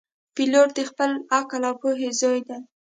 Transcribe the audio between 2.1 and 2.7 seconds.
زوی دی.